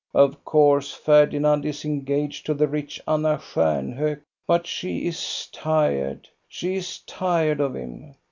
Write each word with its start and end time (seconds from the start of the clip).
Of 0.15 0.43
course 0.43 0.93
Ferdinand 0.95 1.63
is 1.63 1.85
engaged 1.85 2.47
to 2.47 2.55
the 2.55 2.67
rich 2.67 2.99
Anna 3.07 3.37
Stjarnhok; 3.37 4.21
but 4.47 4.65
she 4.65 5.05
is 5.05 5.47
tired,— 5.51 6.27
she 6.47 6.73
is 6.73 7.01
tired 7.05 7.59
of 7.61 7.75
him. 7.75 8.15